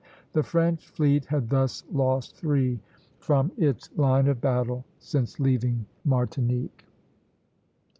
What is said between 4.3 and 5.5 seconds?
battle since